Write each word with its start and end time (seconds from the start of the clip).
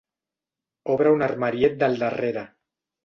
Obre 0.93 1.11
un 1.17 1.23
armariet 1.27 1.77
del 1.85 1.97
darrere. 2.05 2.47